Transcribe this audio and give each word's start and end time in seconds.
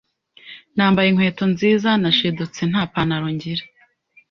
nambaye 0.75 1.07
inkweto 1.09 1.43
nziza 1.53 1.89
nashidutse 2.01 2.61
nta 2.71 2.83
pantalo 2.93 3.27
ngira”. 3.35 3.63